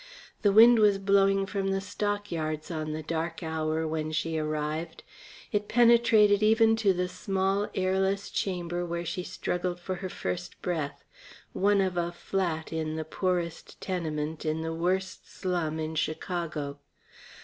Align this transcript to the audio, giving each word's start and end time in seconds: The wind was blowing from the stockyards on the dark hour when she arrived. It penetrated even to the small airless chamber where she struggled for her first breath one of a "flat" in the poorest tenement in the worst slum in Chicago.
The 0.41 0.51
wind 0.51 0.79
was 0.79 0.97
blowing 0.97 1.45
from 1.45 1.67
the 1.67 1.79
stockyards 1.79 2.71
on 2.71 2.91
the 2.91 3.03
dark 3.03 3.43
hour 3.43 3.87
when 3.87 4.11
she 4.11 4.35
arrived. 4.35 5.03
It 5.51 5.67
penetrated 5.67 6.41
even 6.41 6.75
to 6.77 6.91
the 6.91 7.07
small 7.07 7.69
airless 7.75 8.31
chamber 8.31 8.83
where 8.83 9.05
she 9.05 9.21
struggled 9.21 9.79
for 9.79 9.93
her 9.97 10.09
first 10.09 10.59
breath 10.63 11.03
one 11.53 11.81
of 11.81 11.97
a 11.97 12.11
"flat" 12.11 12.73
in 12.73 12.95
the 12.95 13.05
poorest 13.05 13.79
tenement 13.79 14.43
in 14.43 14.61
the 14.61 14.73
worst 14.73 15.31
slum 15.31 15.79
in 15.79 15.93
Chicago. 15.93 16.79